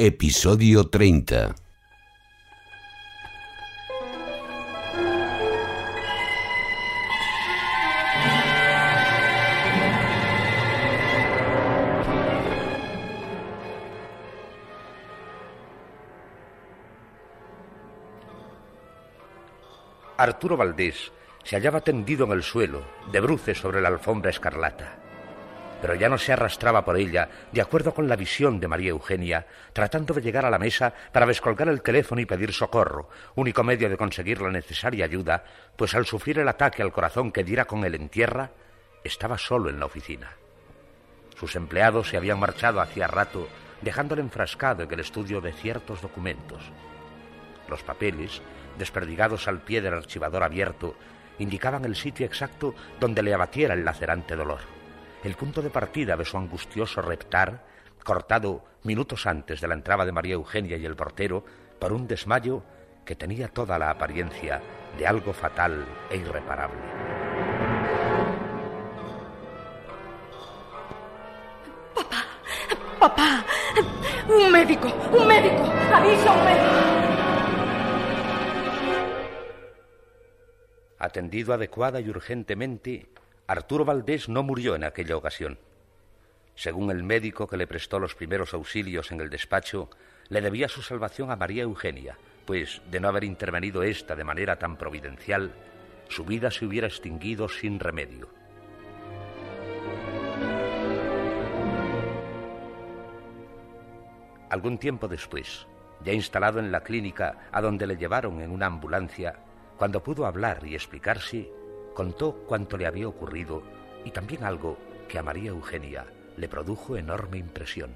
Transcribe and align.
Episodio 0.00 0.86
30 0.86 1.56
Arturo 20.16 20.56
Valdés 20.56 21.10
se 21.42 21.56
hallaba 21.56 21.80
tendido 21.80 22.24
en 22.26 22.30
el 22.30 22.44
suelo, 22.44 22.84
de 23.10 23.18
bruces 23.18 23.58
sobre 23.58 23.80
la 23.80 23.88
alfombra 23.88 24.30
escarlata. 24.30 25.07
Pero 25.80 25.94
ya 25.94 26.08
no 26.08 26.18
se 26.18 26.32
arrastraba 26.32 26.84
por 26.84 26.96
ella, 26.96 27.28
de 27.52 27.60
acuerdo 27.60 27.94
con 27.94 28.08
la 28.08 28.16
visión 28.16 28.58
de 28.58 28.68
María 28.68 28.90
Eugenia, 28.90 29.46
tratando 29.72 30.12
de 30.12 30.22
llegar 30.22 30.44
a 30.44 30.50
la 30.50 30.58
mesa 30.58 30.92
para 31.12 31.26
descolgar 31.26 31.68
el 31.68 31.82
teléfono 31.82 32.20
y 32.20 32.26
pedir 32.26 32.52
socorro, 32.52 33.08
único 33.36 33.62
medio 33.62 33.88
de 33.88 33.96
conseguir 33.96 34.40
la 34.40 34.50
necesaria 34.50 35.04
ayuda, 35.04 35.44
pues 35.76 35.94
al 35.94 36.06
sufrir 36.06 36.40
el 36.40 36.48
ataque 36.48 36.82
al 36.82 36.92
corazón 36.92 37.30
que 37.30 37.44
diera 37.44 37.64
con 37.64 37.84
él 37.84 37.94
en 37.94 38.08
tierra, 38.08 38.50
estaba 39.04 39.38
solo 39.38 39.70
en 39.70 39.78
la 39.78 39.86
oficina. 39.86 40.30
Sus 41.38 41.54
empleados 41.54 42.08
se 42.08 42.16
habían 42.16 42.40
marchado 42.40 42.80
hacía 42.80 43.06
rato, 43.06 43.48
dejándole 43.80 44.22
enfrascado 44.22 44.82
en 44.82 44.92
el 44.92 45.00
estudio 45.00 45.40
de 45.40 45.52
ciertos 45.52 46.02
documentos. 46.02 46.60
Los 47.68 47.84
papeles, 47.84 48.42
desperdigados 48.76 49.46
al 49.46 49.60
pie 49.60 49.80
del 49.80 49.94
archivador 49.94 50.42
abierto, 50.42 50.96
indicaban 51.38 51.84
el 51.84 51.94
sitio 51.94 52.26
exacto 52.26 52.74
donde 52.98 53.22
le 53.22 53.34
abatiera 53.34 53.74
el 53.74 53.84
lacerante 53.84 54.34
dolor, 54.34 54.60
el 55.24 55.34
punto 55.34 55.62
de 55.62 55.70
partida 55.70 56.16
de 56.16 56.24
su 56.24 56.36
angustioso 56.36 57.02
reptar, 57.02 57.64
cortado 58.04 58.64
minutos 58.84 59.26
antes 59.26 59.60
de 59.60 59.68
la 59.68 59.74
entrada 59.74 60.04
de 60.04 60.12
María 60.12 60.34
Eugenia 60.34 60.76
y 60.76 60.86
el 60.86 60.96
portero 60.96 61.44
por 61.78 61.92
un 61.92 62.06
desmayo 62.06 62.62
que 63.04 63.16
tenía 63.16 63.48
toda 63.48 63.78
la 63.78 63.90
apariencia 63.90 64.60
de 64.96 65.06
algo 65.06 65.32
fatal 65.32 65.84
e 66.10 66.16
irreparable. 66.16 66.78
Papá, 71.94 72.24
papá, 73.00 73.44
un 74.28 74.52
médico, 74.52 74.88
un 75.12 75.26
médico, 75.26 75.64
avisa 75.92 76.32
un 76.32 76.44
médico. 76.44 77.08
Atendido 80.98 81.54
adecuada 81.54 82.00
y 82.00 82.08
urgentemente, 82.08 83.08
Arturo 83.48 83.86
Valdés 83.86 84.28
no 84.28 84.42
murió 84.42 84.74
en 84.74 84.84
aquella 84.84 85.16
ocasión. 85.16 85.58
Según 86.54 86.90
el 86.90 87.02
médico 87.02 87.46
que 87.46 87.56
le 87.56 87.66
prestó 87.66 87.98
los 87.98 88.14
primeros 88.14 88.52
auxilios 88.52 89.10
en 89.10 89.22
el 89.22 89.30
despacho, 89.30 89.88
le 90.28 90.42
debía 90.42 90.68
su 90.68 90.82
salvación 90.82 91.30
a 91.30 91.36
María 91.36 91.62
Eugenia, 91.62 92.18
pues 92.44 92.82
de 92.90 93.00
no 93.00 93.08
haber 93.08 93.24
intervenido 93.24 93.82
ésta 93.82 94.14
de 94.14 94.24
manera 94.24 94.58
tan 94.58 94.76
providencial, 94.76 95.54
su 96.08 96.26
vida 96.26 96.50
se 96.50 96.66
hubiera 96.66 96.88
extinguido 96.88 97.48
sin 97.48 97.80
remedio. 97.80 98.28
Algún 104.50 104.76
tiempo 104.76 105.08
después, 105.08 105.66
ya 106.04 106.12
instalado 106.12 106.58
en 106.58 106.70
la 106.70 106.82
clínica 106.82 107.48
a 107.50 107.62
donde 107.62 107.86
le 107.86 107.96
llevaron 107.96 108.42
en 108.42 108.50
una 108.50 108.66
ambulancia, 108.66 109.38
cuando 109.78 110.02
pudo 110.02 110.26
hablar 110.26 110.66
y 110.66 110.74
explicarse, 110.74 111.50
contó 111.98 112.32
cuanto 112.46 112.76
le 112.76 112.86
había 112.86 113.08
ocurrido 113.08 113.60
y 114.04 114.12
también 114.12 114.44
algo 114.44 114.78
que 115.08 115.18
a 115.18 115.22
María 115.24 115.48
Eugenia 115.50 116.06
le 116.36 116.48
produjo 116.48 116.96
enorme 116.96 117.38
impresión. 117.38 117.90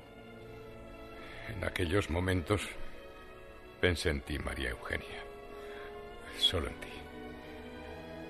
En 1.48 1.62
aquellos 1.62 2.10
momentos 2.10 2.62
pensé 3.80 4.10
en 4.10 4.22
ti, 4.22 4.40
María 4.40 4.70
Eugenia. 4.70 5.22
Solo 6.36 6.66
en 6.66 6.80
ti. 6.80 6.88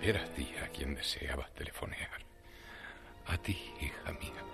Era 0.03 0.22
a 0.22 0.27
ti 0.34 0.47
a 0.62 0.69
quien 0.69 0.94
deseaba 0.94 1.49
telefonear. 1.55 2.21
A 3.28 3.38
ti, 3.38 3.59
hija 3.81 4.12
mía. 4.12 4.44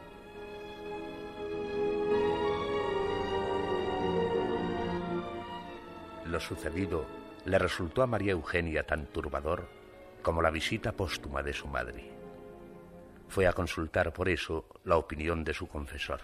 Lo 6.27 6.39
sucedido 6.39 7.07
le 7.45 7.59
resultó 7.59 8.05
a 8.05 8.07
María 8.07 8.35
Eugenia 8.35 8.87
tan 8.87 9.07
turbador 9.07 9.78
como 10.23 10.43
la 10.43 10.51
visita 10.51 10.93
póstuma 10.93 11.43
de 11.43 11.53
su 11.53 11.67
madre. 11.69 12.11
Fue 13.29 13.47
a 13.47 13.53
consultar 13.53 14.13
por 14.13 14.29
eso 14.29 14.67
la 14.85 14.97
opinión 14.97 15.45
de 15.45 15.55
su 15.55 15.67
confesor. 15.67 16.21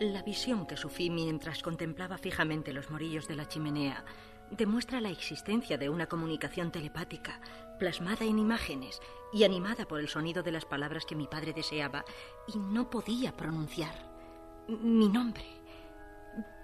La 0.00 0.22
visión 0.22 0.66
que 0.66 0.78
sufrí 0.78 1.10
mientras 1.10 1.62
contemplaba 1.62 2.16
fijamente 2.16 2.72
los 2.72 2.90
morillos 2.90 3.28
de 3.28 3.36
la 3.36 3.46
chimenea 3.46 4.02
demuestra 4.50 5.00
la 5.00 5.10
existencia 5.10 5.76
de 5.76 5.90
una 5.90 6.06
comunicación 6.06 6.72
telepática, 6.72 7.40
plasmada 7.78 8.24
en 8.24 8.38
imágenes 8.38 9.00
y 9.32 9.44
animada 9.44 9.84
por 9.86 10.00
el 10.00 10.08
sonido 10.08 10.42
de 10.42 10.52
las 10.52 10.64
palabras 10.64 11.04
que 11.04 11.14
mi 11.14 11.26
padre 11.26 11.52
deseaba 11.52 12.04
y 12.48 12.58
no 12.58 12.88
podía 12.88 13.36
pronunciar. 13.36 13.94
Mi 14.68 15.08
nombre. 15.08 15.59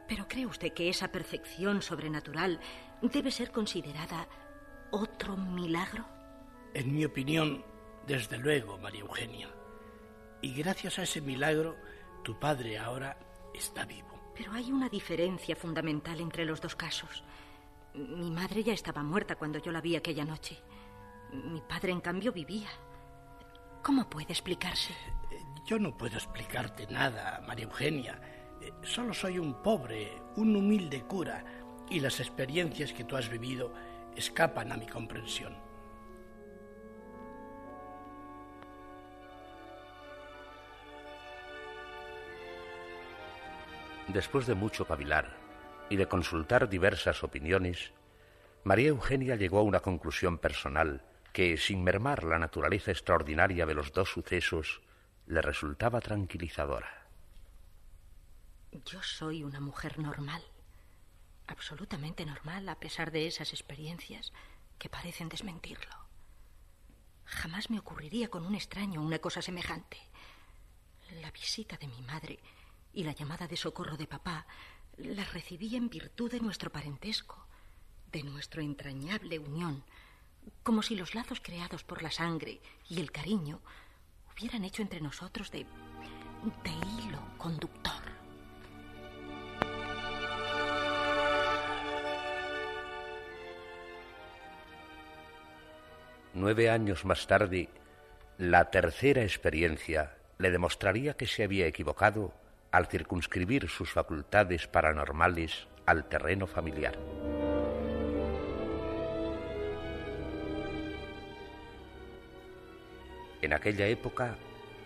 Pero 0.09 0.29
¿cree 0.29 0.47
usted 0.47 0.73
que 0.73 0.89
esa 0.89 1.09
percepción 1.09 1.83
sobrenatural 1.83 2.61
debe 3.03 3.31
ser 3.31 3.51
considerada 3.51 4.29
otro 4.91 5.37
milagro? 5.37 6.05
En 6.75 6.95
mi 6.95 7.05
opinión, 7.05 7.65
desde 8.07 8.39
luego, 8.39 8.79
María 8.79 9.01
Eugenia. 9.01 9.49
Y 10.43 10.53
gracias 10.53 10.99
a 10.99 11.03
ese 11.03 11.21
milagro, 11.21 11.77
tu 12.23 12.39
padre 12.39 12.79
ahora 12.79 13.19
está 13.55 13.85
vivo. 13.85 14.33
Pero 14.37 14.53
hay 14.53 14.71
una 14.71 14.89
diferencia 14.89 15.57
fundamental 15.57 16.21
entre 16.21 16.45
los 16.45 16.61
dos 16.61 16.77
casos. 16.77 17.25
Mi 17.95 18.31
madre 18.31 18.63
ya 18.63 18.75
estaba 18.75 19.03
muerta 19.03 19.37
cuando 19.37 19.59
yo 19.59 19.73
la 19.73 19.81
vi 19.81 19.97
aquella 19.97 20.25
noche. 20.25 20.59
Mi 21.33 21.63
padre, 21.63 21.93
en 21.93 22.01
cambio, 22.01 22.33
vivía. 22.33 22.69
¿Cómo 23.83 24.09
puede 24.09 24.33
explicarse? 24.33 24.95
Yo 25.67 25.79
no 25.79 25.97
puedo 25.97 26.17
explicarte 26.17 26.87
nada, 26.89 27.43
María 27.47 27.65
Eugenia. 27.65 28.21
Solo 28.83 29.15
soy 29.15 29.39
un 29.39 29.63
pobre, 29.63 30.23
un 30.37 30.55
humilde 30.57 31.03
cura, 31.03 31.45
y 31.89 32.01
las 32.01 32.21
experiencias 32.21 32.93
que 32.93 33.05
tú 33.05 33.17
has 33.17 33.29
vivido 33.29 33.73
escapan 34.17 34.73
a 34.73 34.77
mi 34.77 34.87
comprensión. 34.87 35.55
Después 44.09 44.47
de 44.47 44.55
mucho 44.55 44.87
cavilar 44.87 45.37
y 45.91 45.97
de 45.97 46.07
consultar 46.07 46.69
diversas 46.69 47.25
opiniones, 47.25 47.93
María 48.65 48.89
Eugenia 48.89 49.37
llegó 49.37 49.59
a 49.59 49.63
una 49.63 49.81
conclusión 49.81 50.39
personal 50.39 51.03
que, 51.33 51.57
sin 51.57 51.85
mermar 51.85 52.25
la 52.25 52.39
naturaleza 52.39 52.91
extraordinaria 52.91 53.67
de 53.67 53.75
los 53.75 53.93
dos 53.93 54.11
sucesos, 54.11 54.81
le 55.27 55.43
resultaba 55.43 56.01
tranquilizadora. 56.01 57.06
Yo 58.85 59.03
soy 59.03 59.43
una 59.43 59.61
mujer 59.61 59.99
normal, 59.99 60.43
absolutamente 61.47 62.27
normal 62.27 62.69
a 62.69 62.79
pesar 62.79 63.11
de 63.11 63.27
esas 63.27 63.53
experiencias 63.53 64.33
que 64.79 64.91
parecen 64.91 65.29
desmentirlo. 65.29 65.95
Jamás 67.25 67.71
me 67.71 67.79
ocurriría 67.79 68.29
con 68.29 68.45
un 68.45 68.55
extraño 68.55 69.01
una 69.01 69.19
cosa 69.19 69.41
semejante. 69.41 69.99
La 71.23 71.31
visita 71.31 71.77
de 71.77 71.87
mi 71.87 72.03
madre 72.03 72.39
y 72.93 73.05
la 73.05 73.13
llamada 73.13 73.47
de 73.47 73.57
socorro 73.57 73.97
de 73.97 74.07
papá 74.07 74.47
las 74.99 75.33
recibí 75.33 75.77
en 75.77 75.89
virtud 75.89 76.31
de 76.31 76.41
nuestro 76.41 76.71
parentesco, 76.71 77.47
de 78.13 78.23
nuestra 78.25 78.63
entrañable 78.63 79.39
unión, 79.39 79.85
como 80.63 80.83
si 80.83 80.97
los 80.97 81.15
lazos 81.15 81.41
creados 81.41 81.83
por 81.83 82.03
la 82.03 82.11
sangre 82.11 82.61
y 82.89 83.01
el 83.01 83.11
cariño 83.11 83.61
hubieran 84.33 84.65
hecho 84.65 84.83
entre 84.83 85.01
nosotros 85.01 85.51
de, 85.51 85.65
de 85.65 86.71
hilo 87.05 87.21
conductor. 87.39 88.06
Nueve 96.39 96.69
años 96.69 97.07
más 97.07 97.27
tarde, 97.27 97.71
La 98.37 98.71
tercera 98.71 99.23
experiencia 99.23 100.19
le 100.37 100.51
demostraría 100.51 101.15
que 101.15 101.27
se 101.27 101.45
había 101.45 101.67
equivocado 101.67 102.35
al 102.71 102.89
circunscribir 102.89 103.71
sus 103.71 103.91
facultades 103.91 104.67
paranormales 104.67 105.67
al 105.87 106.11
terreno 106.11 106.47
familiar. 106.47 106.99
En 113.41 113.55
aquella 113.55 113.87
época, 113.87 114.37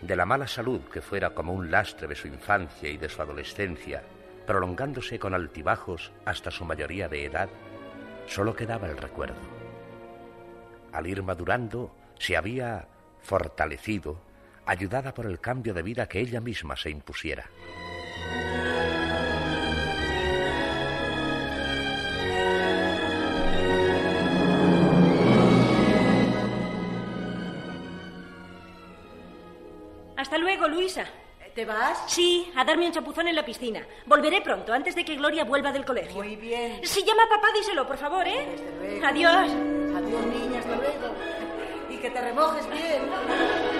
de 0.01 0.15
la 0.15 0.25
mala 0.25 0.47
salud 0.47 0.79
que 0.85 1.01
fuera 1.01 1.31
como 1.31 1.51
un 1.51 1.69
lastre 1.69 2.07
de 2.07 2.15
su 2.15 2.29
infancia 2.29 2.87
y 2.87 2.95
de 2.95 3.09
su 3.09 3.21
adolescencia, 3.21 4.03
prolongándose 4.47 5.19
con 5.19 5.33
altibajos 5.33 6.13
hasta 6.23 6.49
su 6.49 6.63
mayoría 6.63 7.09
de 7.09 7.25
edad, 7.25 7.49
solo 8.25 8.55
quedaba 8.55 8.87
el 8.87 8.95
recuerdo. 8.95 9.60
Al 10.93 11.07
ir 11.07 11.23
madurando, 11.23 11.95
se 12.19 12.35
había 12.35 12.87
fortalecido, 13.21 14.21
ayudada 14.65 15.13
por 15.13 15.25
el 15.25 15.39
cambio 15.39 15.73
de 15.73 15.81
vida 15.81 16.07
que 16.07 16.19
ella 16.19 16.41
misma 16.41 16.75
se 16.75 16.89
impusiera. 16.89 17.49
Hasta 30.17 30.37
luego, 30.37 30.67
Luisa. 30.67 31.05
¿Te 31.55 31.65
vas? 31.65 32.03
Sí, 32.07 32.49
a 32.55 32.63
darme 32.63 32.85
un 32.85 32.93
chapuzón 32.93 33.27
en 33.27 33.35
la 33.35 33.43
piscina. 33.43 33.85
Volveré 34.05 34.41
pronto, 34.41 34.71
antes 34.71 34.95
de 34.95 35.03
que 35.03 35.15
Gloria 35.15 35.43
vuelva 35.43 35.71
del 35.71 35.83
colegio. 35.83 36.15
Muy 36.15 36.37
bien. 36.37 36.79
Si 36.83 37.03
llama 37.03 37.23
a 37.23 37.29
papá, 37.29 37.47
díselo, 37.53 37.85
por 37.85 37.97
favor, 37.97 38.25
¿eh? 38.25 38.47
Desde 38.51 38.71
luego. 38.79 39.05
Adiós. 39.05 39.80
Adiós, 40.05 40.25
niña, 40.27 40.59
hasta 40.59 40.75
luego. 40.75 41.15
Y 41.89 41.97
que 41.97 42.09
te 42.09 42.21
remojes 42.21 42.69
bien. 42.69 43.70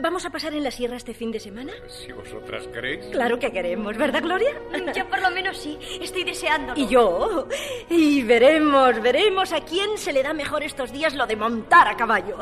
¿Vamos 0.00 0.24
a 0.24 0.30
pasar 0.30 0.54
en 0.54 0.64
la 0.64 0.70
sierra 0.70 0.96
este 0.96 1.14
fin 1.14 1.30
de 1.30 1.40
semana? 1.40 1.72
Si 1.88 2.12
vosotras 2.12 2.66
queréis. 2.68 3.04
Claro 3.06 3.38
que 3.38 3.52
queremos, 3.52 3.96
¿verdad, 3.96 4.22
Gloria? 4.22 4.52
Yo 4.94 5.08
por 5.08 5.20
lo 5.20 5.30
menos 5.30 5.58
sí. 5.58 5.78
Estoy 6.00 6.24
deseándolo. 6.24 6.80
Y 6.80 6.86
yo. 6.86 7.48
Y 7.88 8.22
veremos, 8.22 9.00
veremos 9.00 9.52
a 9.52 9.60
quién 9.60 9.96
se 9.98 10.12
le 10.12 10.22
da 10.22 10.32
mejor 10.32 10.62
estos 10.62 10.92
días 10.92 11.14
lo 11.14 11.26
de 11.26 11.36
montar 11.36 11.88
a 11.88 11.96
caballo. 11.96 12.38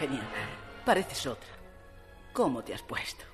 Eugenia, 0.00 0.22
pareces 0.84 1.26
otra. 1.26 1.48
¿Cómo 2.32 2.62
te 2.62 2.72
has 2.72 2.82
puesto? 2.82 3.24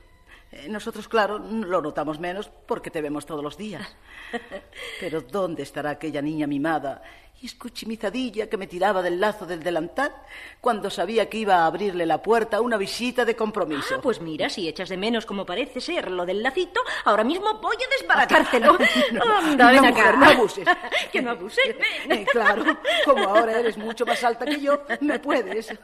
Eh, 0.54 0.68
Nosotros, 0.68 1.08
claro, 1.08 1.38
lo 1.38 1.82
notamos 1.82 2.20
menos 2.20 2.48
porque 2.66 2.90
te 2.90 3.02
vemos 3.02 3.26
todos 3.26 3.42
los 3.42 3.56
días. 3.56 3.96
Pero 5.00 5.20
¿dónde 5.22 5.62
estará 5.64 5.90
aquella 5.90 6.22
niña 6.22 6.46
mimada 6.46 7.02
y 7.42 7.46
escuchimizadilla 7.46 8.48
que 8.48 8.56
me 8.56 8.68
tiraba 8.68 9.02
del 9.02 9.18
lazo 9.18 9.44
del 9.46 9.62
delantal 9.64 10.14
cuando 10.60 10.88
sabía 10.90 11.28
que 11.28 11.38
iba 11.38 11.56
a 11.56 11.66
abrirle 11.66 12.06
la 12.06 12.22
puerta 12.22 12.58
a 12.58 12.60
una 12.60 12.76
visita 12.76 13.24
de 13.24 13.34
compromiso? 13.34 13.96
Ah, 13.96 14.00
pues 14.00 14.20
mira, 14.20 14.48
si 14.48 14.68
echas 14.68 14.88
de 14.88 14.96
menos 14.96 15.26
como 15.26 15.44
parece 15.44 15.80
ser 15.80 16.08
lo 16.12 16.24
del 16.24 16.40
lacito, 16.42 16.80
ahora 17.04 17.24
mismo 17.24 17.58
voy 17.60 17.76
a 17.76 18.00
desbaratártelo. 18.00 18.78
Anda, 19.38 19.72
ven 19.72 19.82
no, 19.82 19.88
mujer, 19.88 20.18
no 20.18 20.26
abuses. 20.26 20.68
que 21.12 21.20
no 21.20 21.30
abuse. 21.32 21.60
ven. 22.08 22.20
Eh, 22.20 22.26
claro, 22.30 22.64
como 23.04 23.24
ahora 23.24 23.58
eres 23.58 23.76
mucho 23.76 24.06
más 24.06 24.22
alta 24.22 24.44
que 24.46 24.60
yo, 24.60 24.82
me 25.00 25.18
puedes. 25.18 25.76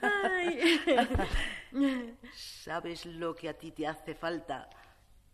Ay. 0.00 0.78
¿Sabes 2.34 3.06
lo 3.06 3.34
que 3.34 3.48
a 3.48 3.54
ti 3.54 3.72
te 3.72 3.86
hace 3.86 4.14
falta 4.14 4.68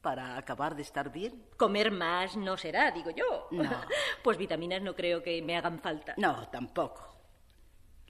para 0.00 0.36
acabar 0.36 0.74
de 0.74 0.82
estar 0.82 1.12
bien? 1.12 1.44
Comer 1.56 1.90
más 1.90 2.36
no 2.36 2.56
será, 2.56 2.90
digo 2.90 3.10
yo. 3.10 3.48
No. 3.50 3.70
Pues 4.22 4.36
vitaminas 4.36 4.82
no 4.82 4.94
creo 4.94 5.22
que 5.22 5.40
me 5.42 5.56
hagan 5.56 5.80
falta. 5.80 6.14
No, 6.16 6.48
tampoco. 6.48 7.16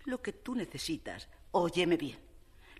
Lo 0.04 0.20
que 0.20 0.32
tú 0.32 0.54
necesitas, 0.54 1.28
óyeme 1.52 1.96
bien, 1.96 2.18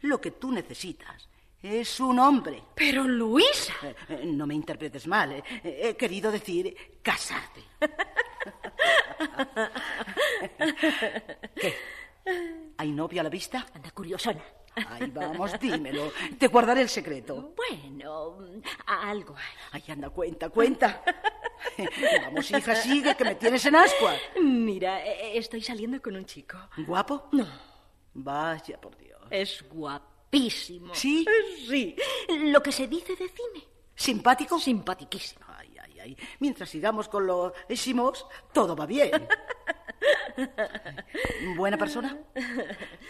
lo 0.01 0.21
que 0.21 0.33
tú 0.33 0.51
necesitas 0.51 1.29
es 1.63 2.01
un 2.01 2.19
hombre. 2.19 2.63
Pero 2.75 3.05
Luisa. 3.05 3.75
Eh, 3.83 3.95
eh, 4.09 4.23
no 4.25 4.47
me 4.47 4.55
interpretes 4.55 5.07
mal, 5.07 5.33
eh. 5.33 5.45
he 5.63 5.97
querido 5.97 6.33
decir 6.33 7.01
casarte. 7.03 7.63
¿Qué? 11.55 11.75
¿Hay 12.77 12.93
novio 12.93 13.21
a 13.21 13.25
la 13.25 13.31
vista? 13.31 13.67
Anda, 13.75 13.91
curiosona. 13.91 14.43
Ay, 14.89 15.11
vamos, 15.13 15.59
dímelo. 15.59 16.13
Te 16.39 16.49
guardaré 16.49 16.83
el 16.83 16.89
secreto. 16.89 17.55
Bueno, 17.57 18.39
algo 18.87 19.35
hay. 19.37 19.55
Ay, 19.73 19.93
anda, 19.93 20.11
cuenta, 20.11 20.49
cuenta. 20.51 21.03
Vamos, 22.25 22.51
hija, 22.51 22.75
sigue, 22.77 23.17
que 23.17 23.25
me 23.25 23.35
tienes 23.35 23.65
en 23.67 23.77
ascuas. 23.77 24.19
Mira, 24.41 25.05
eh, 25.05 25.39
estoy 25.39 25.63
saliendo 25.63 26.01
con 26.01 26.17
un 26.17 26.25
chico. 26.25 26.59
¿Guapo? 26.87 27.29
No. 27.33 27.47
Vaya, 28.15 28.81
por 28.81 28.97
Dios. 28.97 29.21
Es 29.31 29.65
guapísimo. 29.69 30.95
¿Sí? 30.95 31.25
Sí. 31.69 31.97
Lo 32.29 32.63
que 32.63 32.73
se 32.73 32.87
dice 32.87 33.17
de 33.17 33.29
cine. 33.29 33.69
¿Simpático? 33.95 34.59
Simpaticísimo. 34.59 35.45
Ay, 35.49 35.77
ay, 35.81 36.01
ay. 36.01 36.17
Mientras 36.41 36.69
sigamos 36.69 37.09
con 37.09 37.27
los 37.27 37.53
ésimos, 37.69 38.27
todo 38.53 38.77
va 38.77 38.87
bien. 38.87 39.11
¿Buena 41.57 41.77
persona? 41.77 42.17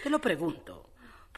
Te 0.03 0.11
lo 0.11 0.21
pregunto. 0.21 0.78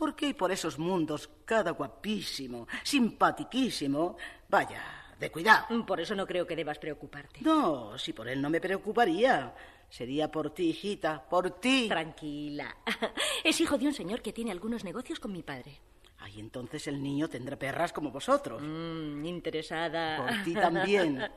¿Por 0.00 0.17
qué 0.17 0.32
por 0.32 0.50
esos 0.50 0.79
mundos 0.79 1.29
cada 1.44 1.73
guapísimo, 1.73 2.67
simpatiquísimo? 2.82 4.17
Vaya, 4.49 4.82
de 5.19 5.31
cuidado. 5.31 5.85
Por 5.85 6.00
eso 6.00 6.14
no 6.14 6.26
creo 6.26 6.47
que 6.47 6.56
debas 6.56 6.78
preocuparte. 6.78 7.42
No, 7.42 7.99
si 7.99 8.14
por 8.14 8.26
él 8.26 8.40
no 8.40 8.49
me 8.49 8.62
preocuparía. 8.62 9.54
Sería 9.90 10.30
por 10.30 10.54
ti, 10.54 10.71
hijita, 10.71 11.23
por 11.28 11.50
ti. 11.61 11.87
Tranquila. 11.87 12.75
Es 13.45 13.61
hijo 13.61 13.76
de 13.76 13.88
un 13.88 13.92
señor 13.92 14.23
que 14.23 14.33
tiene 14.33 14.52
algunos 14.52 14.85
negocios 14.85 15.21
con 15.21 15.33
mi 15.33 15.42
padre. 15.42 15.78
Ay, 16.16 16.40
entonces 16.40 16.87
el 16.87 17.02
niño 17.02 17.28
tendrá 17.28 17.59
perras 17.59 17.92
como 17.92 18.11
vosotros. 18.11 18.62
Mm, 18.62 19.23
interesada. 19.26 20.16
Por 20.16 20.45
ti 20.45 20.54
también. 20.54 21.21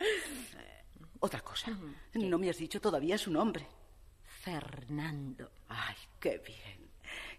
Eh, 0.55 0.85
otra 1.19 1.41
cosa. 1.41 1.77
No 2.13 2.37
me 2.37 2.49
has 2.49 2.57
dicho 2.57 2.79
todavía 2.79 3.17
su 3.17 3.29
nombre. 3.29 3.67
Fernando. 4.23 5.51
Ay, 5.67 5.95
qué 6.17 6.37
bien. 6.37 6.82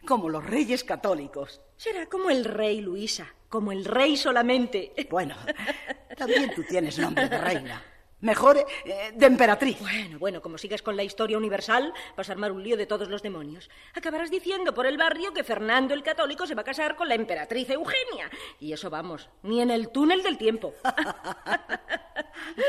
Como 0.07 0.29
los 0.29 0.45
reyes 0.45 0.85
católicos. 0.85 1.61
Será 1.77 2.07
como 2.07 2.31
el 2.31 2.45
rey, 2.45 2.81
Luisa. 2.81 3.35
Como 3.49 3.73
el 3.73 3.85
rey 3.85 4.17
solamente. 4.17 4.93
Bueno, 5.11 5.35
también 6.17 6.53
tú 6.55 6.63
tienes 6.65 6.99
nombre 6.99 7.29
de 7.29 7.39
reina. 7.39 7.83
Mejor 8.25 8.57
eh, 8.57 9.13
de 9.15 9.27
emperatriz. 9.27 9.79
Bueno, 9.81 10.19
bueno, 10.19 10.41
como 10.41 10.57
sigas 10.57 10.81
con 10.81 10.97
la 10.97 11.03
historia 11.03 11.37
universal, 11.37 11.93
vas 12.17 12.29
a 12.31 12.33
armar 12.33 12.53
un 12.53 12.63
lío 12.63 12.75
de 12.75 12.87
todos 12.87 13.09
los 13.09 13.23
demonios. 13.23 13.69
Acabarás 13.93 14.31
diciendo 14.31 14.73
por 14.73 14.87
el 14.87 14.97
barrio 14.97 15.35
que 15.35 15.45
Fernando 15.45 15.93
el 15.93 16.03
Católico 16.03 16.47
se 16.47 16.55
va 16.55 16.63
a 16.63 16.65
casar 16.65 16.97
con 16.97 17.07
la 17.07 17.17
emperatriz 17.17 17.69
Eugenia. 17.69 18.31
Y 18.61 18.73
eso 18.73 18.89
vamos, 18.89 19.29
ni 19.43 19.61
en 19.61 19.71
el 19.71 19.91
túnel 19.91 20.23
del 20.23 20.39
tiempo. 20.39 20.73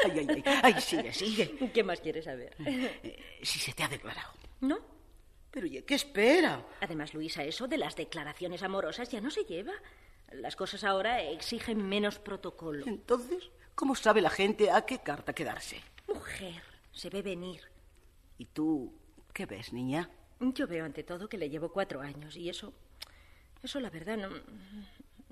Ay, 0.05 0.11
ay, 0.19 0.27
ay. 0.29 0.43
Ay, 0.63 0.81
sigue, 0.81 1.13
sigue. 1.13 1.71
¿Qué 1.73 1.83
más 1.83 1.99
quieres 1.99 2.25
saber? 2.25 2.55
Eh, 2.65 3.39
si 3.41 3.59
se 3.59 3.73
te 3.73 3.83
ha 3.83 3.87
declarado. 3.87 4.31
¿No? 4.61 4.94
Pero 5.55 5.67
¿y 5.67 5.81
qué 5.83 5.95
espera? 5.95 6.65
Además, 6.81 7.13
Luisa, 7.13 7.41
eso 7.41 7.65
de 7.65 7.77
las 7.77 7.95
declaraciones 7.95 8.61
amorosas 8.61 9.07
ya 9.07 9.21
no 9.21 9.31
se 9.31 9.45
lleva. 9.45 9.71
Las 10.33 10.57
cosas 10.57 10.83
ahora 10.83 11.23
exigen 11.23 11.77
menos 11.77 12.19
protocolo. 12.19 12.85
Entonces, 12.85 13.51
¿cómo 13.73 13.95
sabe 13.95 14.19
la 14.19 14.29
gente 14.29 14.69
a 14.69 14.85
qué 14.85 14.99
carta 14.99 15.31
quedarse? 15.31 15.81
Mujer, 16.13 16.61
se 16.91 17.09
ve 17.09 17.21
venir. 17.21 17.61
¿Y 18.37 18.47
tú 18.47 18.91
qué 19.31 19.45
ves, 19.45 19.71
niña? 19.71 20.09
Yo 20.41 20.67
veo 20.67 20.83
ante 20.83 21.03
todo 21.03 21.29
que 21.29 21.37
le 21.37 21.49
llevo 21.49 21.71
cuatro 21.71 22.01
años 22.01 22.35
y 22.35 22.49
eso, 22.49 22.73
eso 23.63 23.79
la 23.79 23.89
verdad 23.89 24.17
no 24.17 24.29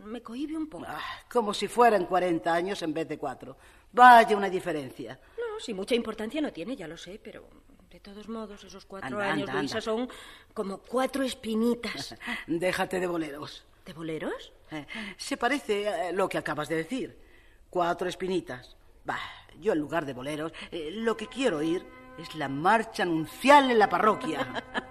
me 0.05 0.21
cohibe 0.21 0.55
un 0.55 0.69
poco. 0.69 0.85
Ah, 0.87 1.25
como 1.29 1.53
si 1.53 1.67
fueran 1.67 2.05
40 2.05 2.53
años 2.53 2.81
en 2.81 2.93
vez 2.93 3.09
de 3.09 3.17
cuatro. 3.17 3.57
Vaya 3.91 4.37
una 4.37 4.49
diferencia. 4.49 5.19
No, 5.37 5.59
si 5.59 5.73
mucha 5.73 5.95
importancia 5.95 6.39
no 6.39 6.53
tiene, 6.53 6.77
ya 6.77 6.87
lo 6.87 6.95
sé, 6.95 7.19
pero 7.21 7.49
de 7.93 7.99
todos 7.99 8.27
modos 8.27 8.63
esos 8.63 8.85
cuatro 8.85 9.19
Anda, 9.19 9.31
años, 9.31 9.49
anda, 9.49 9.61
Luisa, 9.61 9.75
anda. 9.77 9.81
son 9.85 10.09
como 10.55 10.79
cuatro 10.79 11.23
espinitas. 11.23 12.15
Déjate 12.47 12.99
de 12.99 13.05
boleros. 13.05 13.63
¿De 13.85 13.93
boleros? 13.93 14.51
Eh, 14.71 14.87
se 15.15 15.37
parece 15.37 15.87
a 15.87 16.11
lo 16.11 16.27
que 16.27 16.39
acabas 16.39 16.67
de 16.69 16.77
decir. 16.77 17.15
Cuatro 17.69 18.09
espinitas. 18.09 18.75
Bah, 19.05 19.19
yo 19.61 19.73
en 19.73 19.79
lugar 19.79 20.07
de 20.07 20.13
boleros, 20.13 20.51
eh, 20.71 20.89
lo 20.91 21.15
que 21.15 21.27
quiero 21.27 21.57
oír 21.57 21.85
es 22.17 22.33
la 22.33 22.49
marcha 22.49 23.03
anuncial 23.03 23.69
en 23.69 23.77
la 23.77 23.89
parroquia. 23.89 24.63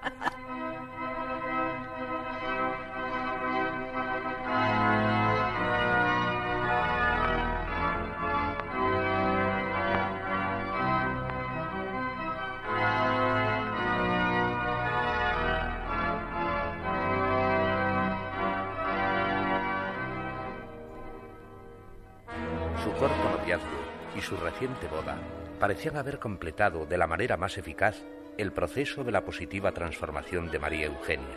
haber 25.90 26.20
completado 26.20 26.86
de 26.86 26.96
la 26.96 27.08
manera 27.08 27.36
más 27.36 27.58
eficaz 27.58 27.96
el 28.38 28.52
proceso 28.52 29.02
de 29.02 29.10
la 29.10 29.24
positiva 29.24 29.72
transformación 29.72 30.50
de 30.50 30.58
María 30.58 30.86
Eugenia. 30.86 31.36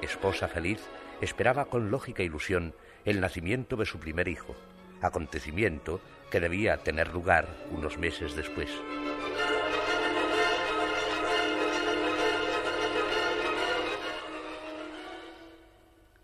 Esposa 0.00 0.48
feliz, 0.48 0.80
esperaba 1.20 1.66
con 1.66 1.90
lógica 1.90 2.22
ilusión 2.22 2.74
el 3.04 3.20
nacimiento 3.20 3.76
de 3.76 3.84
su 3.84 3.98
primer 3.98 4.28
hijo, 4.28 4.56
acontecimiento 5.02 6.00
que 6.30 6.40
debía 6.40 6.78
tener 6.78 7.12
lugar 7.12 7.46
unos 7.70 7.98
meses 7.98 8.34
después. 8.34 8.70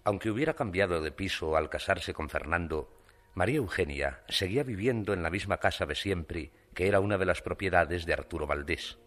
Aunque 0.04 0.30
hubiera 0.30 0.54
cambiado 0.54 1.00
de 1.00 1.12
piso 1.12 1.56
al 1.56 1.68
casarse 1.68 2.12
con 2.12 2.28
Fernando, 2.28 2.90
María 3.34 3.56
Eugenia 3.56 4.20
seguía 4.28 4.62
viviendo 4.62 5.12
en 5.12 5.22
la 5.22 5.30
misma 5.30 5.58
casa 5.58 5.86
de 5.86 5.94
siempre, 5.94 6.50
que 6.74 6.88
era 6.88 7.00
una 7.00 7.18
de 7.18 7.26
las 7.26 7.42
propiedades 7.42 8.04
de 8.04 8.12
Arturo 8.12 8.46
Valdés. 8.46 8.98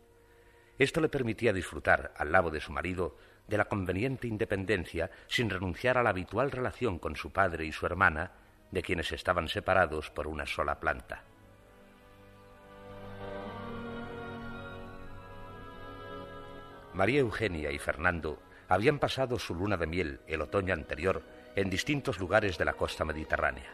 Esto 0.79 1.01
le 1.01 1.09
permitía 1.09 1.53
disfrutar, 1.53 2.13
al 2.17 2.31
lado 2.31 2.49
de 2.49 2.61
su 2.61 2.71
marido, 2.71 3.17
de 3.47 3.57
la 3.57 3.65
conveniente 3.65 4.27
independencia 4.27 5.09
sin 5.27 5.49
renunciar 5.49 5.97
a 5.97 6.03
la 6.03 6.09
habitual 6.11 6.51
relación 6.51 6.99
con 6.99 7.15
su 7.15 7.31
padre 7.31 7.65
y 7.65 7.71
su 7.71 7.85
hermana, 7.85 8.31
de 8.71 8.81
quienes 8.81 9.11
estaban 9.11 9.47
separados 9.47 10.09
por 10.09 10.27
una 10.27 10.45
sola 10.45 10.79
planta. 10.79 11.23
María 16.93 17.19
Eugenia 17.19 17.71
y 17.71 17.77
Fernando 17.77 18.39
habían 18.67 18.99
pasado 18.99 19.39
su 19.39 19.55
luna 19.55 19.77
de 19.77 19.87
miel 19.87 20.19
el 20.27 20.41
otoño 20.41 20.73
anterior 20.73 21.23
en 21.55 21.69
distintos 21.69 22.19
lugares 22.19 22.57
de 22.57 22.65
la 22.65 22.73
costa 22.73 23.05
mediterránea. 23.05 23.71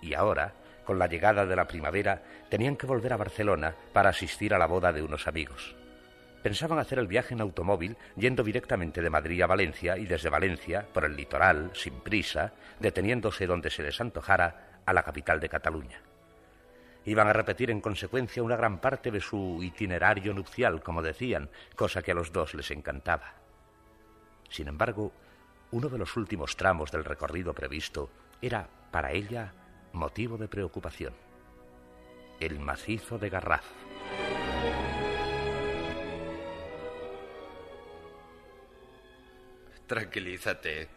Y 0.00 0.14
ahora, 0.14 0.54
con 0.84 0.98
la 0.98 1.06
llegada 1.06 1.46
de 1.46 1.56
la 1.56 1.66
primavera, 1.66 2.22
tenían 2.48 2.76
que 2.76 2.86
volver 2.86 3.12
a 3.12 3.16
Barcelona 3.16 3.74
para 3.92 4.10
asistir 4.10 4.54
a 4.54 4.58
la 4.58 4.66
boda 4.66 4.92
de 4.92 5.02
unos 5.02 5.26
amigos. 5.26 5.74
Pensaban 6.42 6.80
hacer 6.80 6.98
el 6.98 7.06
viaje 7.06 7.34
en 7.34 7.40
automóvil 7.40 7.96
yendo 8.16 8.42
directamente 8.42 9.00
de 9.00 9.10
Madrid 9.10 9.42
a 9.42 9.46
Valencia 9.46 9.96
y 9.96 10.06
desde 10.06 10.28
Valencia, 10.28 10.84
por 10.92 11.04
el 11.04 11.14
litoral, 11.14 11.70
sin 11.74 12.00
prisa, 12.00 12.52
deteniéndose 12.80 13.46
donde 13.46 13.70
se 13.70 13.82
les 13.82 14.00
antojara, 14.00 14.80
a 14.84 14.92
la 14.92 15.04
capital 15.04 15.38
de 15.38 15.48
Cataluña. 15.48 16.00
Iban 17.04 17.28
a 17.28 17.32
repetir 17.32 17.70
en 17.70 17.80
consecuencia 17.80 18.42
una 18.42 18.56
gran 18.56 18.80
parte 18.80 19.10
de 19.10 19.20
su 19.20 19.60
itinerario 19.62 20.34
nupcial, 20.34 20.82
como 20.82 21.02
decían, 21.02 21.50
cosa 21.76 22.02
que 22.02 22.10
a 22.10 22.14
los 22.14 22.32
dos 22.32 22.54
les 22.54 22.70
encantaba. 22.72 23.34
Sin 24.48 24.68
embargo, 24.68 25.12
uno 25.70 25.88
de 25.88 25.98
los 25.98 26.16
últimos 26.16 26.56
tramos 26.56 26.90
del 26.90 27.04
recorrido 27.04 27.54
previsto 27.54 28.10
era, 28.40 28.68
para 28.90 29.12
ella, 29.12 29.52
motivo 29.92 30.36
de 30.38 30.48
preocupación. 30.48 31.14
El 32.40 32.58
macizo 32.58 33.18
de 33.18 33.30
Garraf. 33.30 33.64
Tranquilízate. 39.86 40.88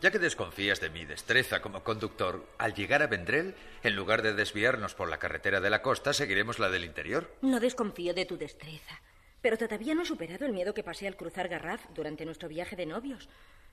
Ya 0.00 0.10
que 0.10 0.18
desconfías 0.18 0.80
de 0.80 0.90
mi 0.90 1.04
destreza 1.06 1.62
como 1.62 1.82
conductor, 1.82 2.46
al 2.58 2.74
llegar 2.74 3.02
a 3.02 3.06
Vendrell, 3.06 3.54
en 3.82 3.96
lugar 3.96 4.22
de 4.22 4.34
desviarnos 4.34 4.94
por 4.94 5.08
la 5.08 5.18
carretera 5.18 5.60
de 5.60 5.70
la 5.70 5.82
costa, 5.82 6.12
seguiremos 6.12 6.58
la 6.58 6.68
del 6.68 6.84
interior. 6.84 7.34
No 7.40 7.58
desconfío 7.58 8.12
de 8.12 8.26
tu 8.26 8.36
destreza. 8.36 9.00
Pero 9.40 9.58
todavía 9.58 9.94
no 9.94 10.02
he 10.02 10.06
superado 10.06 10.46
el 10.46 10.52
miedo 10.52 10.74
que 10.74 10.82
pasé 10.82 11.06
al 11.06 11.16
cruzar 11.16 11.48
Garraf 11.48 11.86
durante 11.94 12.24
nuestro 12.24 12.48
viaje 12.48 12.76
de 12.76 12.86
novios. 12.86 13.28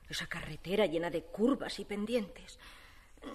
Esa 0.08 0.26
carretera 0.26 0.86
llena 0.86 1.10
de 1.10 1.22
curvas 1.22 1.78
y 1.78 1.84
pendientes. 1.84 2.58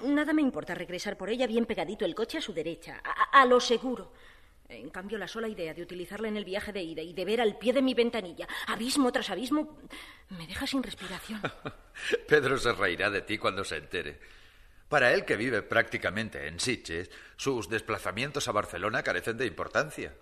Nada 0.04 0.34
me 0.34 0.42
importa 0.42 0.76
regresar 0.76 1.18
por 1.18 1.30
ella 1.30 1.48
bien 1.48 1.66
pegadito 1.66 2.06
el 2.06 2.16
coche 2.16 2.38
a 2.38 2.42
su 2.42 2.54
derecha, 2.54 3.02
a, 3.32 3.46
lo 3.46 3.60
seguro. 3.60 4.14
En 4.70 4.90
cambio, 4.90 5.18
la 5.18 5.28
sola 5.28 5.48
idea 5.48 5.74
de 5.74 5.82
utilizarla 5.82 6.28
en 6.28 6.38
el 6.38 6.44
viaje 6.44 6.74
de 6.74 6.84
ida 6.84 7.02
y 7.02 7.14
de 7.14 7.26
ver 7.26 7.40
al 7.40 7.58
pie 7.58 7.72
de 7.72 7.82
mi 7.82 7.94
ventanilla, 7.94 8.48
abismo 8.68 9.12
tras 9.12 9.30
abismo, 9.30 9.80
me 10.30 10.46
deja 10.46 10.68
sin 10.68 10.84
respiración. 10.84 11.42
Pedro 12.28 12.58
se 12.58 12.74
reirá 12.74 13.10
de 13.10 13.22
ti 13.22 13.38
cuando 13.38 13.64
se 13.64 13.78
entere. 13.78 14.20
Para 14.90 15.14
él, 15.14 15.26
que 15.26 15.36
vive 15.36 15.62
prácticamente 15.62 16.48
en 16.48 16.60
Sitges, 16.60 17.10
sus 17.36 17.70
desplazamientos 17.70 18.48
a 18.48 18.54
Barcelona 18.54 19.04
carecen 19.04 19.38
de 19.38 19.46
importancia. 19.46 20.14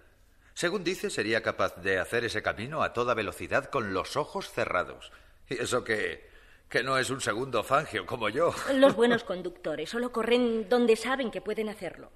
Según 0.54 0.84
dice, 0.84 1.10
sería 1.10 1.44
capaz 1.44 1.76
de 1.82 2.00
hacer 2.00 2.24
ese 2.24 2.42
camino 2.42 2.82
a 2.82 2.94
toda 2.94 3.14
velocidad 3.14 3.66
con 3.66 3.94
los 3.94 4.16
ojos 4.16 4.52
cerrados. 4.52 5.12
Y 5.50 5.62
eso 5.62 5.84
que 5.84 6.35
que 6.76 6.84
no 6.84 6.98
es 6.98 7.10
un 7.10 7.22
segundo 7.22 7.64
fangio 7.64 8.06
como 8.06 8.28
yo. 8.28 8.54
Los 8.74 8.98
buenos 8.98 9.24
conductores 9.24 9.90
solo 9.90 10.12
corren 10.12 10.68
donde 10.68 10.98
saben 10.98 11.32
que 11.32 11.40
pueden 11.40 11.70
hacerlo. 11.70 12.12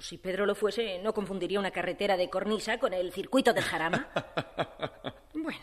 Si 0.00 0.18
Pedro 0.18 0.44
lo 0.44 0.54
fuese, 0.54 1.00
no 1.02 1.14
confundiría 1.14 1.58
una 1.58 1.70
carretera 1.70 2.18
de 2.18 2.28
cornisa 2.28 2.78
con 2.78 2.92
el 2.92 3.10
circuito 3.10 3.54
del 3.54 3.64
jarama. 3.64 4.08
Bueno, 5.38 5.60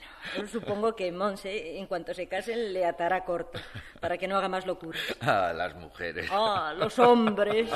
supongo 0.49 0.95
que 0.95 1.11
Monse, 1.11 1.79
en 1.79 1.87
cuanto 1.87 2.13
se 2.13 2.27
casen, 2.27 2.73
le 2.73 2.85
atará 2.85 3.25
corto 3.25 3.59
para 3.99 4.17
que 4.17 4.27
no 4.27 4.37
haga 4.37 4.47
más 4.47 4.65
locura. 4.65 4.97
Ah, 5.21 5.51
las 5.53 5.75
mujeres. 5.75 6.29
Ah, 6.31 6.73
los 6.77 6.97
hombres. 6.99 7.69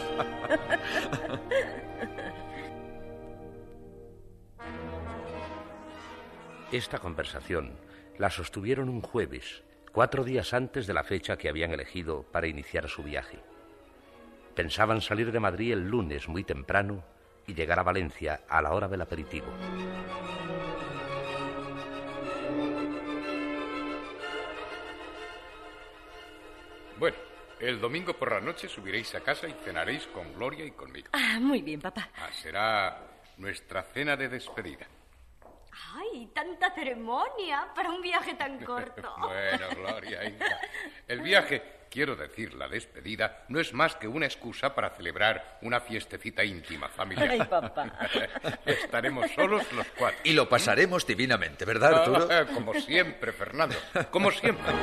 Esta 6.72 7.00
conversación 7.00 7.78
la 8.20 8.30
sostuvieron 8.30 8.90
un 8.90 9.02
jueves, 9.02 9.64
cuatro 9.98 10.24
días 10.24 10.54
antes 10.54 10.86
de 10.86 10.94
la 10.94 11.04
fecha 11.04 11.40
que 11.40 11.50
habían 11.50 11.72
elegido 11.72 12.22
para 12.32 12.46
iniciar 12.46 12.88
su 12.88 13.02
viaje. 13.02 13.40
Pensaban 14.54 15.02
salir 15.02 15.32
de 15.32 15.40
Madrid 15.40 15.74
el 15.74 15.88
lunes 15.88 16.28
muy 16.28 16.44
temprano 16.44 17.04
y 17.48 17.56
llegar 17.56 17.80
a 17.80 17.82
Valencia 17.82 18.42
a 18.48 18.62
la 18.62 18.74
hora 18.74 18.88
del 18.88 19.02
aperitivo. 19.02 19.48
Bueno, 27.00 27.18
el 27.60 27.82
domingo 27.82 28.14
por 28.14 28.32
la 28.34 28.40
noche 28.40 28.70
subiréis 28.70 29.16
a 29.16 29.22
casa 29.22 29.48
y 29.48 29.54
cenaréis 29.66 30.06
con 30.14 30.32
Gloria 30.36 30.64
y 30.64 30.74
conmigo. 30.74 31.08
Ah, 31.14 31.40
muy 31.42 31.64
bien, 31.64 31.82
papá. 31.82 32.12
Ah, 32.18 32.30
será 32.32 33.02
nuestra 33.38 33.82
cena 33.82 34.16
de 34.16 34.30
despedida. 34.30 34.86
¡Ay, 35.96 36.30
tanta 36.34 36.72
ceremonia 36.74 37.68
para 37.76 37.90
un 37.90 38.02
viaje 38.02 38.34
tan 38.36 38.60
corto! 38.66 39.14
bueno, 39.20 39.68
Gloria, 39.76 40.24
hija. 40.30 40.60
El 41.08 41.22
viaje, 41.22 41.62
quiero 41.90 42.16
decir, 42.16 42.54
la 42.54 42.68
despedida, 42.68 43.46
no 43.50 43.60
es 43.60 43.74
más 43.74 43.96
que 43.96 44.08
una 44.08 44.26
excusa 44.26 44.74
para 44.74 44.90
celebrar 44.90 45.60
una 45.62 45.80
fiestecita 45.80 46.44
íntima 46.44 46.90
familiar. 46.90 47.30
Ay, 47.30 47.44
papá. 47.44 47.92
Estaremos 48.66 49.30
solos 49.32 49.72
los 49.74 49.88
cuatro. 49.98 50.20
Y 50.24 50.34
lo 50.34 50.50
pasaremos 50.50 51.06
divinamente, 51.06 51.66
¿verdad, 51.66 51.94
Arturo? 52.00 52.28
Como 52.54 52.74
siempre, 52.74 53.32
Fernando. 53.32 53.76
Como 54.12 54.32
siempre. 54.32 54.74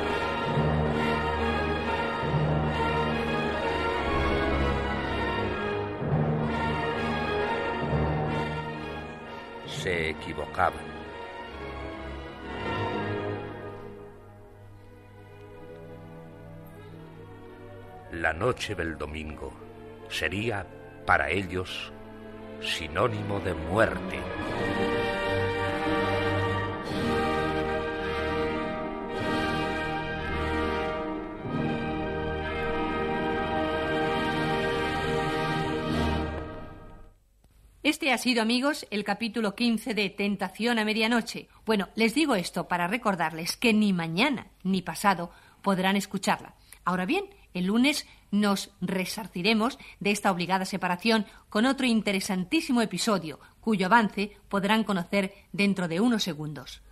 Se 9.85 10.09
equivocaban. 10.09 10.81
La 18.13 18.33
noche 18.33 18.73
del 18.73 18.97
domingo 18.97 19.53
sería 20.09 20.65
para 21.05 21.29
ellos 21.29 21.93
sinónimo 22.61 23.39
de 23.41 23.53
muerte. 23.53 24.17
Este 38.05 38.13
ha 38.13 38.17
sido, 38.19 38.43
amigos, 38.43 38.85
el 38.91 39.03
capítulo 39.03 39.55
15 39.55 39.95
de 39.95 40.11
Tentación 40.11 40.77
a 40.77 40.85
Medianoche. 40.85 41.47
Bueno, 41.65 41.89
les 41.95 42.13
digo 42.13 42.35
esto 42.35 42.67
para 42.67 42.85
recordarles 42.85 43.57
que 43.57 43.73
ni 43.73 43.93
mañana 43.93 44.45
ni 44.61 44.83
pasado 44.83 45.31
podrán 45.63 45.95
escucharla. 45.95 46.53
Ahora 46.83 47.07
bien, 47.07 47.25
El 47.55 47.65
lunes 47.65 48.05
nos 48.29 48.69
resarciremos 48.79 49.79
de 49.99 50.11
esta 50.11 50.29
obligada 50.29 50.65
separación 50.65 51.25
con 51.49 51.65
otro 51.65 51.87
interesantísimo 51.87 52.83
episodio, 52.83 53.39
cuyo 53.59 53.87
avance 53.87 54.37
podrán 54.49 54.83
conocer 54.83 55.33
dentro 55.51 55.87
de 55.87 55.99
unos 55.99 56.21
segundos. 56.21 56.83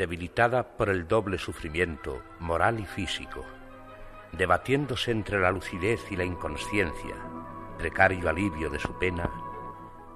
Debilitada 0.00 0.62
por 0.78 0.88
el 0.88 1.06
doble 1.06 1.36
sufrimiento 1.36 2.22
moral 2.38 2.80
y 2.80 2.86
físico, 2.86 3.44
debatiéndose 4.32 5.10
entre 5.10 5.38
la 5.38 5.50
lucidez 5.50 6.10
y 6.10 6.16
la 6.16 6.24
inconsciencia, 6.24 7.16
precario 7.76 8.30
alivio 8.30 8.70
de 8.70 8.78
su 8.78 8.98
pena, 8.98 9.28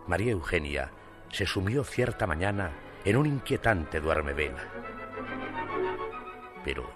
María 0.06 0.32
Eugenia 0.32 0.90
se 1.30 1.44
sumió 1.44 1.84
cierta 1.84 2.26
mañana 2.26 2.72
en 3.04 3.18
un 3.18 3.26
inquietante 3.26 4.00
duermevela. 4.00 4.62
Pero 6.64 6.90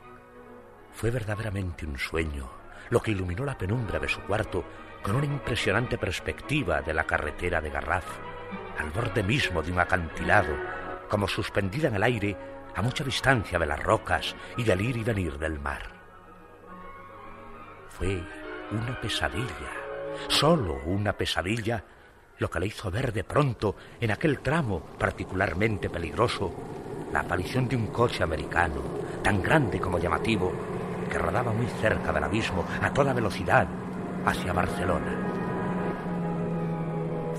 fue 0.94 1.10
verdaderamente 1.10 1.84
un 1.84 1.98
sueño 1.98 2.48
lo 2.88 3.02
que 3.02 3.10
iluminó 3.10 3.44
la 3.44 3.58
penumbra 3.58 3.98
de 3.98 4.08
su 4.08 4.22
cuarto 4.22 4.64
con 5.02 5.14
una 5.14 5.26
impresionante 5.26 5.98
perspectiva 5.98 6.80
de 6.80 6.94
la 6.94 7.04
carretera 7.04 7.60
de 7.60 7.68
Garraf, 7.68 8.06
al 8.78 8.88
borde 8.92 9.22
mismo 9.22 9.62
de 9.62 9.72
un 9.72 9.78
acantilado, 9.78 10.56
como 11.10 11.28
suspendida 11.28 11.88
en 11.88 11.96
el 11.96 12.02
aire 12.02 12.57
a 12.78 12.82
mucha 12.82 13.02
distancia 13.02 13.58
de 13.58 13.66
las 13.66 13.82
rocas 13.82 14.36
y 14.56 14.62
del 14.62 14.80
ir 14.80 14.96
y 14.96 15.02
venir 15.02 15.36
del 15.36 15.58
mar. 15.58 15.82
Fue 17.88 18.22
una 18.70 19.00
pesadilla, 19.00 19.72
solo 20.28 20.78
una 20.86 21.12
pesadilla, 21.12 21.82
lo 22.38 22.48
que 22.48 22.60
le 22.60 22.66
hizo 22.66 22.88
ver 22.88 23.12
de 23.12 23.24
pronto 23.24 23.74
en 24.00 24.12
aquel 24.12 24.38
tramo 24.38 24.80
particularmente 24.96 25.90
peligroso 25.90 26.54
la 27.12 27.20
aparición 27.20 27.66
de 27.66 27.74
un 27.74 27.88
coche 27.88 28.22
americano, 28.22 28.80
tan 29.24 29.42
grande 29.42 29.80
como 29.80 29.98
llamativo, 29.98 30.52
que 31.10 31.18
rodaba 31.18 31.52
muy 31.52 31.66
cerca 31.80 32.12
del 32.12 32.22
abismo 32.22 32.64
a 32.80 32.92
toda 32.92 33.12
velocidad 33.12 33.66
hacia 34.24 34.52
Barcelona. 34.52 35.16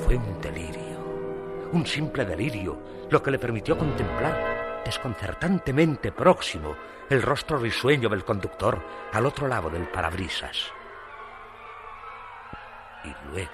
Fue 0.03 0.17
un 0.17 0.41
delirio, 0.41 1.69
un 1.71 1.85
simple 1.85 2.25
delirio, 2.25 2.77
lo 3.09 3.23
que 3.23 3.31
le 3.31 3.39
permitió 3.39 3.77
contemplar 3.77 4.58
desconcertantemente 4.85 6.11
próximo 6.11 6.75
el 7.09 7.21
rostro 7.21 7.57
risueño 7.57 8.09
del 8.09 8.23
conductor 8.23 8.83
al 9.11 9.25
otro 9.25 9.47
lado 9.47 9.69
del 9.69 9.87
parabrisas. 9.87 10.71
Y 13.03 13.13
luego, 13.29 13.51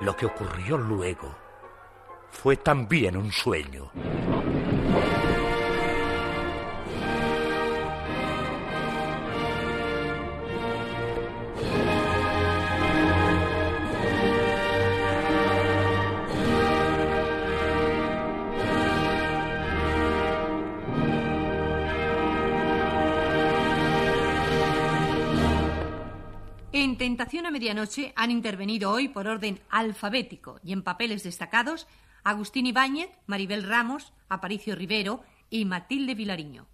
lo 0.00 0.16
que 0.16 0.26
ocurrió 0.26 0.78
luego, 0.78 1.36
fue 2.30 2.56
también 2.56 3.16
un 3.16 3.32
sueño. 3.32 3.90
Tentación 26.96 27.46
a 27.46 27.50
Medianoche 27.50 28.12
han 28.16 28.30
intervenido 28.30 28.90
hoy 28.90 29.08
por 29.08 29.26
orden 29.26 29.60
alfabético 29.68 30.60
y 30.64 30.72
en 30.72 30.82
papeles 30.82 31.22
destacados 31.22 31.86
Agustín 32.24 32.66
Ibáñez, 32.66 33.10
Maribel 33.26 33.62
Ramos, 33.62 34.12
Aparicio 34.28 34.74
Rivero 34.74 35.22
y 35.50 35.64
Matilde 35.64 36.14
Vilariño. 36.14 36.66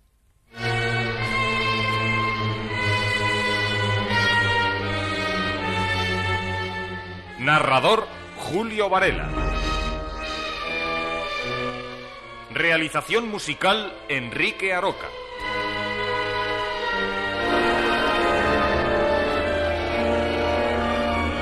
Narrador 7.39 8.07
Julio 8.37 8.89
Varela. 8.89 9.29
Realización 12.53 13.29
musical 13.29 13.93
Enrique 14.09 14.73
Aroca. 14.73 15.09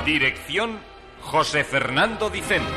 Dirección 0.05 0.79
José 1.21 1.63
Fernando 1.63 2.29
Dicente. 2.29 2.67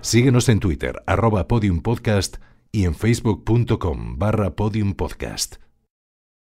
Síguenos 0.00 0.48
en 0.48 0.58
Twitter, 0.58 1.02
arroba 1.06 1.46
podiumpodcast 1.46 2.38
y 2.72 2.86
en 2.86 2.96
facebook.com 2.96 4.18
barra 4.18 4.56
podiumpodcast. 4.56 5.65